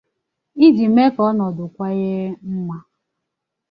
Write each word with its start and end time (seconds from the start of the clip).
iji 0.65 0.85
mee 0.95 1.09
ka 1.15 1.21
ọnọdụ 1.29 1.63
kawanye 1.75 2.15
mma. 2.55 2.77